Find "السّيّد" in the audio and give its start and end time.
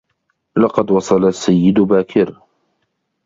1.27-1.79